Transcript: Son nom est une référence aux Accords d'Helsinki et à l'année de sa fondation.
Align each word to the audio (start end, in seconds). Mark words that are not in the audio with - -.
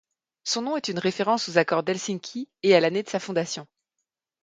Son 0.45 0.63
nom 0.63 0.77
est 0.77 0.87
une 0.87 0.97
référence 0.97 1.47
aux 1.47 1.59
Accords 1.59 1.83
d'Helsinki 1.83 2.49
et 2.63 2.73
à 2.73 2.79
l'année 2.79 3.03
de 3.03 3.09
sa 3.11 3.19
fondation. 3.19 3.67